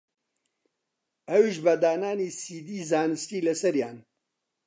[1.29, 3.97] ئەویش بە دانانی سیدی زانستی لەسەریان